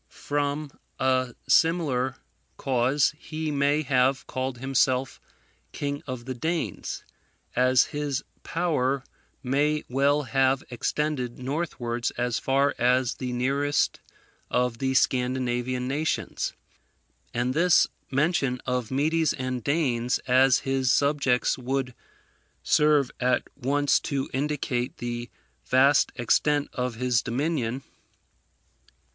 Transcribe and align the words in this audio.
From 0.09 0.71
a 0.97 1.35
similar 1.47 2.15
cause 2.57 3.13
he 3.19 3.51
may 3.51 3.83
have 3.83 4.25
called 4.25 4.57
himself 4.57 5.21
King 5.73 6.01
of 6.07 6.25
the 6.25 6.33
Danes, 6.33 7.03
as 7.55 7.83
his 7.93 8.23
power 8.41 9.03
may 9.43 9.83
well 9.87 10.23
have 10.23 10.63
extended 10.71 11.37
northwards 11.37 12.09
as 12.17 12.39
far 12.39 12.73
as 12.79 13.13
the 13.17 13.31
nearest 13.31 13.99
of 14.49 14.79
the 14.79 14.95
Scandinavian 14.95 15.87
nations; 15.87 16.53
and 17.31 17.53
this 17.53 17.85
mention 18.09 18.59
of 18.65 18.89
Medes 18.89 19.33
and 19.33 19.63
Danes 19.63 20.17
as 20.25 20.61
his 20.65 20.91
subjects 20.91 21.59
would 21.59 21.93
serve 22.63 23.11
at 23.19 23.43
once 23.55 23.99
to 23.99 24.31
indicate 24.33 24.97
the 24.97 25.29
vast 25.63 26.11
extent 26.15 26.69
of 26.73 26.95
his 26.95 27.21
dominion. 27.21 27.83